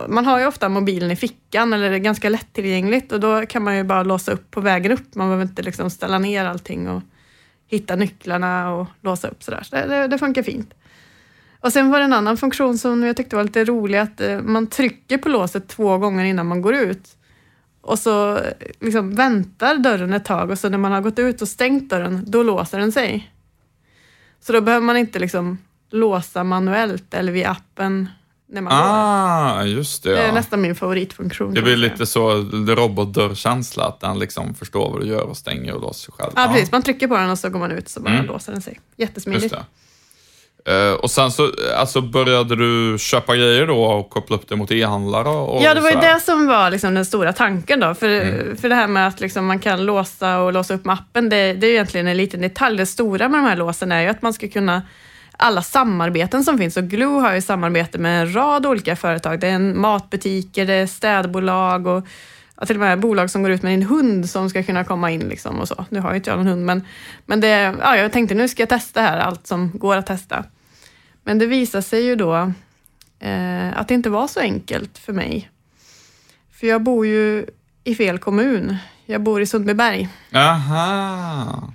[0.07, 3.63] Man har ju ofta mobilen i fickan eller det är ganska lättillgängligt och då kan
[3.63, 5.15] man ju bara låsa upp på vägen upp.
[5.15, 7.01] Man behöver inte liksom ställa ner allting och
[7.67, 9.63] hitta nycklarna och låsa upp sådär.
[9.63, 10.73] Så det, det, det funkar fint.
[11.63, 14.39] Och sen var det en annan funktion som jag tyckte var lite rolig, att eh,
[14.41, 17.07] man trycker på låset två gånger innan man går ut.
[17.81, 18.43] Och så eh,
[18.79, 22.23] liksom väntar dörren ett tag och så när man har gått ut och stängt dörren,
[22.27, 23.31] då låser den sig.
[24.41, 25.57] Så då behöver man inte liksom
[25.91, 28.09] låsa manuellt eller via appen
[28.47, 28.83] när man går.
[28.85, 30.09] Ah, just det.
[30.11, 30.33] Det är Ja.
[30.33, 31.53] nästan min favoritfunktion.
[31.53, 32.31] Det blir lite så
[32.67, 36.31] robotdörrkänsla, att den liksom förstår vad du gör och stänger och låser sig själv.
[36.35, 36.71] Ja, precis.
[36.71, 38.25] Man trycker på den och så går man ut så bara Mm.
[38.25, 38.73] låser den sig.
[38.73, 39.53] Just Jättesmidigt.
[39.53, 39.63] det.
[40.65, 44.71] Eh, och sen så alltså började du köpa grejer då och koppla upp det mot
[44.71, 47.93] e-handlare och Ja, det var ju det som var liksom den stora tanken då.
[47.93, 48.57] För, Mm.
[48.57, 51.67] för det här med att liksom man kan låsa och låsa upp mappen, det, det
[51.67, 52.77] är ju egentligen en liten detalj.
[52.77, 54.81] Det stora med de här låsen är ju att man ska kunna
[55.37, 56.77] alla samarbeten som finns.
[56.77, 59.39] Och Glue har ju samarbete med en rad olika företag.
[59.39, 62.03] Det är en matbutiker, det är städbolag och
[62.59, 65.11] ja, till och med bolag som går ut med en hund som ska kunna komma
[65.11, 65.21] in.
[65.29, 65.85] Liksom och så.
[65.89, 66.83] Nu har ju inte jag någon hund, men,
[67.25, 70.43] men det, ja, jag tänkte nu ska jag testa här, allt som går att testa.
[71.23, 72.51] Men det visar sig ju då
[73.19, 75.49] eh, att det inte var så enkelt för mig.
[76.51, 77.45] För jag bor ju
[77.83, 78.77] i fel kommun.
[79.05, 80.09] Jag bor i Sundbyberg.
[80.33, 81.73] Aha.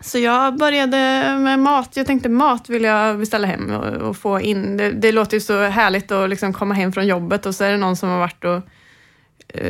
[0.00, 0.96] Så jag började
[1.38, 1.96] med mat.
[1.96, 4.76] Jag tänkte mat vill jag beställa hem och, och få in.
[4.76, 7.70] Det, det låter ju så härligt att liksom komma hem från jobbet och så är
[7.70, 8.62] det någon som har varit och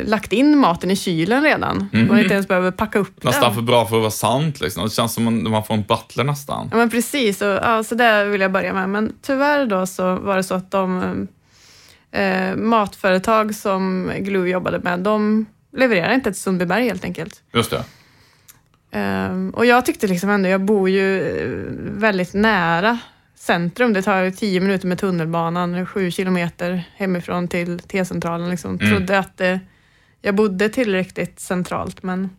[0.05, 1.89] lagt in maten i kylen redan.
[1.93, 2.07] Mhm.
[2.07, 3.55] Man inte ens behöver packa upp Nästan den.
[3.55, 4.61] för bra för att vara sant.
[4.61, 4.83] Liksom.
[4.83, 6.67] Det känns som att man får en butler nästan.
[6.71, 7.41] Ja, men precis.
[7.41, 8.89] Och, ja, så där vill jag börja med.
[8.89, 11.27] Men tyvärr då så var det så att de
[12.11, 15.45] eh, matföretag som Glue jobbade med, de
[15.77, 17.41] levererar inte till Sundbyberg helt enkelt.
[17.53, 17.83] Just det.
[18.91, 21.47] Ehm, och jag tyckte liksom ändå, jag bor ju eh,
[21.99, 22.99] väldigt nära
[23.35, 23.93] centrum.
[23.93, 28.49] Det tar ju tio minuter med tunnelbanan, sju kilometer hemifrån till T-centralen.
[28.49, 28.75] Liksom.
[28.75, 28.89] Mm.
[28.89, 29.57] Trodde att eh,
[30.27, 32.29] jag bodde tillräckligt centralt, men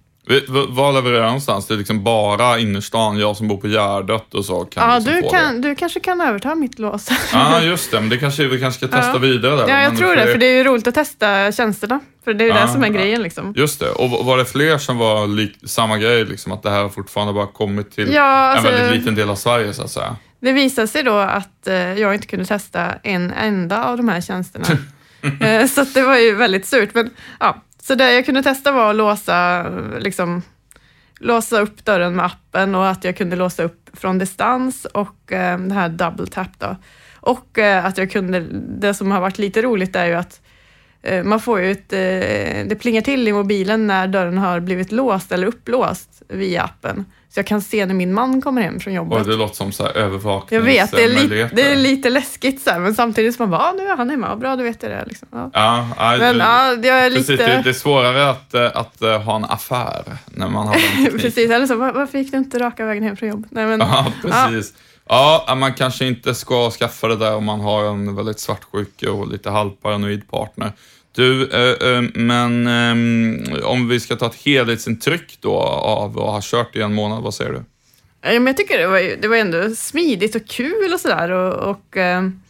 [0.68, 1.66] Var levererar de någonstans?
[1.66, 5.14] Det är liksom bara innerstan, jag som bor på Gärdet och så kan Ja, liksom
[5.14, 7.09] du, få kan, du kanske kan överta mitt lås.
[7.33, 8.01] Ja, just det.
[8.01, 9.18] Men det kanske vi kanske ska testa Ja.
[9.18, 9.68] vidare där.
[9.68, 12.01] Ja, jag tror det, för det är ju roligt att testa tjänsterna.
[12.24, 13.55] För det är ju Ja, det som är grejen liksom.
[13.57, 13.90] Just det.
[13.90, 17.92] Och var det fler som var samma grej, liksom att det här fortfarande bara kommit
[17.94, 20.16] till Ja, alltså- en väldigt liten del av Sverige så att säga?
[20.40, 24.20] Det visade sig då att eh, jag inte kunde testa en enda av de här
[24.20, 24.66] tjänsterna.
[25.40, 26.90] eh, så det var ju väldigt surt.
[26.94, 30.42] Men, ja, så det jag kunde testa var att låsa, liksom,
[31.18, 35.59] låsa upp dörren med appen och att jag kunde låsa upp från distans och eh,
[35.59, 36.77] det här double tap då.
[37.14, 38.40] Och eh, att jag kunde,
[38.81, 40.40] det som har varit lite roligt är ju att
[41.03, 44.92] eh, man får ju ett, eh, det plingar till i mobilen när dörren har blivit
[44.92, 47.05] låst eller upplåst via appen.
[47.38, 49.18] Jag kan se när min man kommer hem från jobbet.
[49.20, 49.92] Och det låter som så här
[50.51, 53.51] Jag vet, det är, li- det är lite läskigt så här, men samtidigt som man
[53.59, 55.05] bara, ah, nu är han hemma, bra då vet det.
[55.07, 55.29] Liksom.
[55.33, 55.51] Ja.
[55.53, 57.46] Ja, ja, Men det- ja, jag är Precis, lite...
[57.46, 61.18] det, det är svårare att, eh, att eh, ha en affär när man har den.
[61.20, 63.51] Precis, eller så, "Va- varför gick du inte raka vägen hem från jobbet?
[63.53, 64.72] Nej, men, Ja, precis.
[65.09, 69.29] Ja, man kanske inte ska skaffa det där om man har en väldigt svartsjuk och
[69.29, 70.72] lite halvparanoid partner.
[71.18, 76.40] Du, eh, eh, men eh, om vi ska ta ett helhetsintryck då av att ha
[76.42, 77.62] kört i en månad, vad säger du?
[78.22, 81.31] Ja, men jag tycker det var, det var ändå smidigt och kul och sådär.
[81.31, 82.40] Och, och, ehm,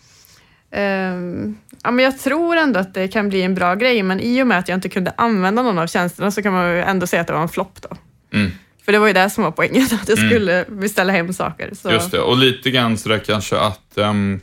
[0.70, 4.42] ehm, ja, men jag tror ändå att det kan bli en bra grej, men i
[4.42, 7.06] och med att jag inte kunde använda någon av tjänsterna så kan man ju ändå
[7.06, 7.96] säga att det var en flopp då.
[8.38, 8.50] Mm.
[8.84, 11.70] För det var ju det som var poängen, att jag skulle beställa hem saker.
[11.74, 11.90] Så.
[11.90, 14.40] Just det, och lite grann sådär kanske att um,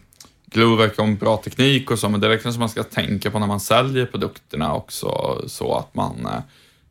[0.56, 3.39] Glue verkar ha bra teknik och så, men det är kanske man ska tänka på
[3.39, 6.39] när man säljer produkterna också, så att man eh,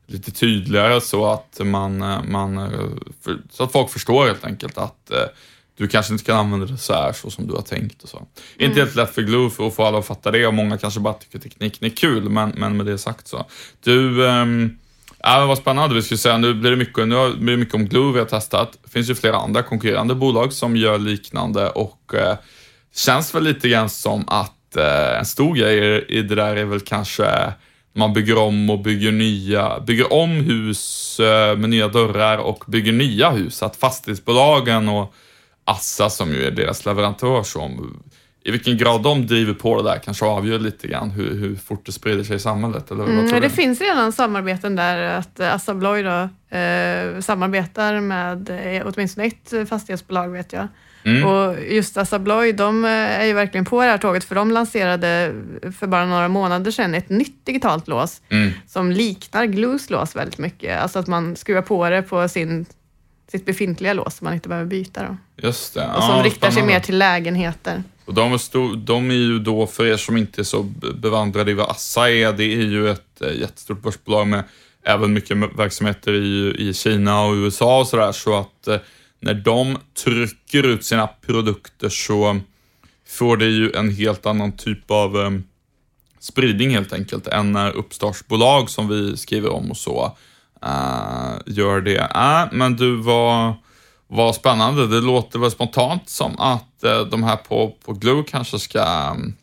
[0.06, 2.70] lite tydligare så att man, eh, man eh,
[3.50, 5.10] så att folk förstår helt enkelt att
[5.76, 8.26] du kanske inte kan använda det så här så som du har tänkt och så.
[8.58, 11.00] Inte helt lätt för Glue för att få alla att fatta det och många kanske
[11.00, 13.46] bara tycker tekniken är kul, men, men med det sagt så.
[13.84, 14.78] Du, men
[15.48, 16.38] vad spännande vi skulle säga.
[16.38, 18.78] Nu blir det mycket, nu blir det mycket om Glue vi har testat.
[18.84, 22.38] Det finns ju flera andra konkurrerande bolag som gör liknande och det
[22.94, 26.80] känns väl lite grann som att eh, en stor grej i det där är väl
[26.80, 27.52] kanske
[27.96, 32.92] man bygger om och bygger nya, bygger om hus eh, med nya dörrar och bygger
[32.92, 33.62] nya hus.
[33.62, 35.14] Att fastighetsbolagen och
[35.66, 38.00] Assa som ju är deras leverantör som
[38.46, 41.86] i vilken grad de driver på det där kanske avgör lite grann hur, hur fort
[41.86, 42.90] det sprider sig i samhället.
[42.90, 43.50] Eller Mm, det du?
[43.50, 46.28] finns redan samarbeten där att Assa Abloy då,
[46.58, 50.68] eh, samarbetar med eh, åtminstone ett fastighetsbolag vet jag.
[51.04, 51.24] Mm.
[51.24, 54.50] Och just Assa Abloy, de eh, är ju verkligen på det här tåget för de
[54.50, 55.34] lanserade
[55.78, 58.50] för bara några månader sedan ett nytt digitalt lås Mm.
[58.66, 60.80] som liknar Glues lås väldigt mycket.
[60.80, 62.66] Alltså att man skruvar på det på sin,
[63.32, 65.02] sitt befintliga lås som man inte behöver byta.
[65.02, 65.16] Då.
[65.48, 65.86] Just det.
[65.96, 66.74] Och som Ja, riktar sig spännande.
[66.74, 67.82] mer till lägenheter.
[68.04, 70.92] Och de, är stor, de är ju då, för er som inte är så be-
[70.92, 74.44] bevandrade i vad Assa är, det är ju ett eh, jättestort börsbolag med
[74.86, 78.12] även mycket verksamheter i, i Kina och USA och sådär.
[78.12, 78.76] Så att eh,
[79.24, 82.40] när de trycker ut sina produkter så
[83.08, 85.30] får det ju en helt annan typ av eh,
[86.20, 90.16] spridning helt enkelt än när uppstartsbolag som vi skriver om och så
[90.62, 91.98] eh, gör det.
[91.98, 93.54] Äh, men du var
[94.06, 94.86] vad spännande.
[94.86, 99.34] Det låter väl spontant som att eh, de här på, på Glue kanske ska ehm,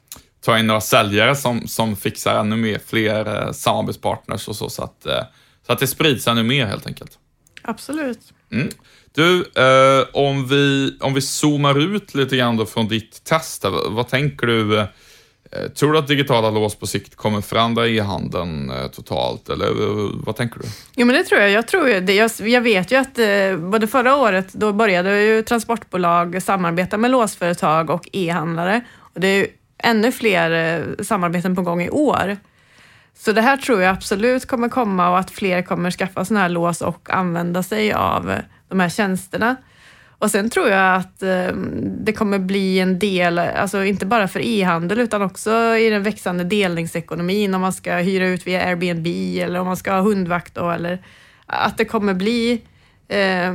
[0.45, 4.83] ta in några säljare som, som fixar ännu mer, fler eh, samarbetspartners och så, så
[4.83, 5.23] att, eh,
[5.65, 7.17] så att det sprids ännu mer helt enkelt.
[7.61, 8.33] Absolut.
[8.51, 8.69] Mm.
[9.13, 13.71] Du, eh, om, vi, om vi zoomar ut lite grann då från ditt test, här,
[13.71, 14.79] vad, vad tänker du?
[14.79, 20.09] Eh, tror du att digitala lås på sikt kommer förändra e-handeln eh, totalt, eller eh,
[20.13, 20.65] vad tänker du?
[20.95, 21.49] Jo, men det tror jag.
[21.49, 22.13] Jag, tror ju det.
[22.13, 27.11] Jag, jag vet ju att eh, både förra året, då började ju transportbolag samarbeta med
[27.11, 28.81] låsföretag och e-handlare.
[28.99, 29.47] Och det är ju
[29.77, 32.37] ännu fler eh, samarbeten på gång i år.
[33.17, 36.49] Så det här tror jag absolut kommer komma och att fler kommer skaffa sådana här
[36.49, 38.33] lås och använda sig av
[38.69, 39.55] de här tjänsterna.
[40.21, 41.55] Och sen tror jag att eh,
[42.03, 46.43] det kommer bli en del, alltså inte bara för e-handel utan också i den växande
[46.43, 49.07] delningsekonomin om man ska hyra ut via Airbnb
[49.39, 51.05] eller om man ska ha hundvakt då, eller
[51.45, 52.61] att det kommer bli
[53.07, 53.53] eh,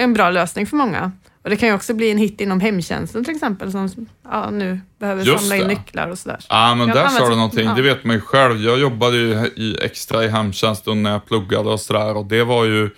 [0.00, 1.12] en bra lösning för många.
[1.46, 4.80] Och det kan ju också bli en hit inom hemtjänsten till exempel som ja, nu
[4.98, 5.68] behöver Just samla in det.
[5.68, 6.38] nycklar och sådär.
[6.48, 7.64] Ja, men Jag där sa du någonting.
[7.64, 7.74] ja.
[7.74, 8.60] Det vet man ju själv.
[8.62, 12.64] Jag jobbade ju i, extra i hemtjänsten när jag pluggade och sådär och det var
[12.64, 12.90] ju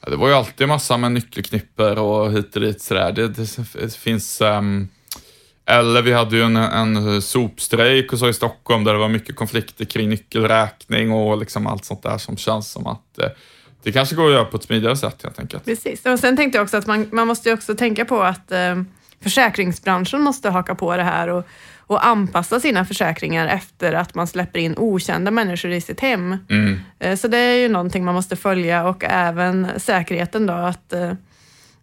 [0.00, 3.12] ja, det var ju alltid massa med nyckelknipper och hit och dit sådär.
[3.12, 4.88] Det, det, finns ehm,
[5.66, 9.36] eller vi hade ju en, en sopstrejk och så i Stockholm där det var mycket
[9.36, 13.28] konflikter kring nyckelräkning och liksom allt sånt där som känns som att eh,
[13.84, 15.64] det kanske går att göra på ett smidigare sätt helt enkelt.
[15.64, 16.06] Precis.
[16.06, 18.82] Och sen tänkte jag också att man, man måste ju också tänka på att eh,
[19.22, 21.44] försäkringsbranschen måste haka på det här och,
[21.78, 26.36] och anpassa sina försäkringar efter att man släpper in okända människor i sitt hem.
[26.50, 26.80] Mm.
[26.98, 31.12] Eh, Så det är ju någonting man måste följa och även säkerheten då att eh,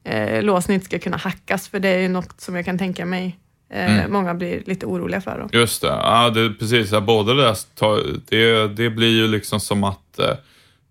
[0.04, 3.06] eh, låsen inte ska kunna hackas för det är ju något som jag kan tänka
[3.06, 3.38] mig
[3.74, 4.12] eh, Mm.
[4.12, 5.48] många blir lite oroliga för.
[5.52, 5.60] Då.
[5.60, 6.92] Just det, ja, det precis.
[6.92, 7.56] Ja, både det,
[8.30, 10.34] det, det blir ju liksom som att, eh,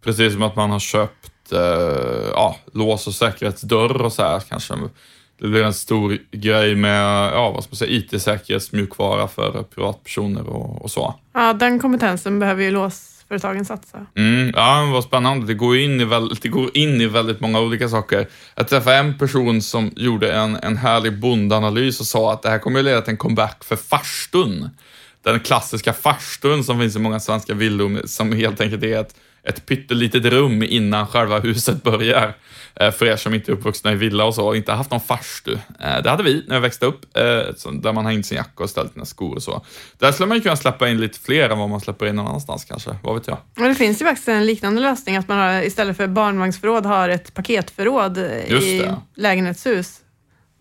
[0.05, 4.74] precis som att man har köpt eh, ja, lås och säkerhetsdörr och så här kanske.
[5.40, 10.82] Det blir en stor grej med, ja, vad ska man säga, IT-säkerhetsmjukvara för privatpersoner och,
[10.82, 11.14] och så.
[11.32, 14.07] Ja, den kompetensen behöver ju låsföretagen satsa.
[14.16, 15.46] Mm, ja, vad spännande.
[15.46, 18.28] Det går, in i väldigt, det går in i väldigt många olika saker.
[18.55, 22.59] Jag träffade en person som gjorde en, en härlig bondanalys och sa att det här
[22.59, 24.70] kommer att leda till en comeback för farstun.
[25.22, 29.66] Den klassiska farstun som finns i många svenska villor som helt enkelt är ett, ett
[29.66, 32.34] pyttelitet rum innan själva huset börjar.
[32.74, 35.01] Eh, För er som inte är uppvuxna i villa och så och inte haft någon
[35.01, 35.53] farstu.
[35.80, 37.22] Eh, Det hade vi när jag växte upp, eh,
[37.72, 39.64] där man hängde sin jacka och ställde sina skor och så.
[39.99, 42.26] Där skulle man ju kunna släppa in lite fler än vad man släpper in någon
[42.26, 43.38] annanstans kanske, vad vet jag.
[43.55, 47.09] Men det finns ju faktiskt en liknande lösning att man har, istället för barnvagnsförråd har
[47.09, 48.82] ett paketförråd i
[49.16, 50.01] lägenhetshus.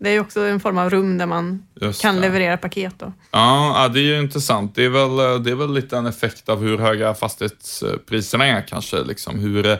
[0.02, 2.20] Det är ju också en form av rum där man Just kan det.
[2.20, 2.94] leverera paket.
[2.98, 3.12] Då.
[3.30, 4.74] Ja, det är ju intressant.
[4.74, 9.02] Det är, väl, det är väl lite en effekt av hur höga fastighetspriserna är kanske.
[9.02, 9.76] Liksom hur eh,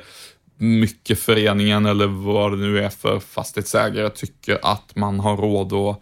[0.59, 6.01] mycket föreningen eller vad det nu är för fastighetsägare tycker att man har råd att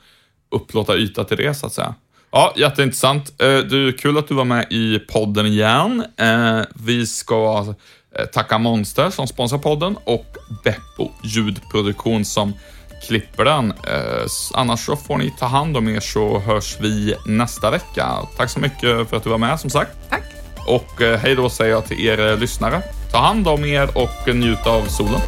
[0.50, 1.94] upplåta yta till det så att säga.
[2.30, 3.42] Ja, jätteintressant.
[3.42, 6.04] Eh, Du, kul att du var med i podden igen.
[6.16, 7.74] Eh, Vi ska
[8.18, 10.26] eh, tacka Monster som sponsrar podden och
[10.64, 12.52] Beppo ljudproduktion som
[13.08, 13.70] klipper den.
[13.70, 18.06] Eh, Annars så får ni ta hand om er så hörs vi nästa vecka.
[18.36, 19.90] Tack så mycket för att du var med som sagt.
[20.10, 20.22] Tack!
[20.66, 22.82] Och eh, hej då säger jag till er eh, lyssnare.
[23.12, 25.20] Ta hand om er och njut av solen.